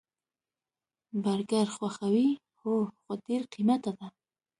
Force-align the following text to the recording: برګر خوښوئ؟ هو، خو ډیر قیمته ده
برګر 1.23 1.67
خوښوئ؟ 1.75 2.29
هو، 2.59 2.73
خو 3.01 3.11
ډیر 3.25 3.41
قیمته 3.53 3.91
ده 3.97 4.07